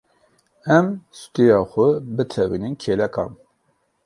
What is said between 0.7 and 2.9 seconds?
Em stûyê xwe bitewînin